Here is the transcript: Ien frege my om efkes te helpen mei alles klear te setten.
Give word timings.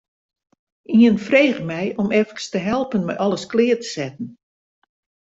Ien 0.99 1.17
frege 1.25 1.61
my 1.69 1.83
om 2.03 2.09
efkes 2.21 2.47
te 2.53 2.59
helpen 2.69 3.05
mei 3.07 3.17
alles 3.25 3.45
klear 3.51 3.79
te 3.81 3.87
setten. 3.95 4.27